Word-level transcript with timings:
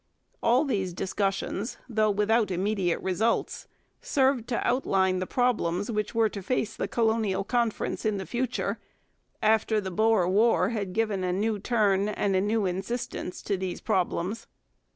All 0.41 0.65
these 0.65 0.93
discussions, 0.93 1.77
though 1.87 2.09
without 2.09 2.49
immediate 2.49 2.99
results, 3.01 3.67
served 4.01 4.47
to 4.49 4.67
outline 4.67 5.19
the 5.19 5.27
problems 5.27 5.91
which 5.91 6.15
were 6.15 6.27
to 6.27 6.41
face 6.41 6.75
the 6.75 6.87
Colonial 6.87 7.43
Conference 7.43 8.03
in 8.03 8.17
the 8.17 8.25
future 8.25 8.79
after 9.43 9.79
the 9.79 9.91
Boer 9.91 10.27
War 10.27 10.69
had 10.69 10.93
given 10.93 11.23
a 11.23 11.31
new 11.31 11.59
turn 11.59 12.09
and 12.09 12.35
a 12.35 12.41
new 12.41 12.65
insistence 12.65 13.43
to 13.43 13.57
these 13.57 13.79
problems. 13.79 14.47